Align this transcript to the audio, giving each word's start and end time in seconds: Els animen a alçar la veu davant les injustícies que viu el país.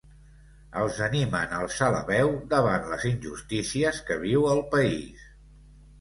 Els 0.83 1.01
animen 1.07 1.51
a 1.57 1.59
alçar 1.65 1.89
la 1.95 2.01
veu 2.09 2.33
davant 2.55 2.89
les 2.95 3.07
injustícies 3.13 4.01
que 4.09 4.19
viu 4.25 4.49
el 4.55 4.65
país. 4.77 5.33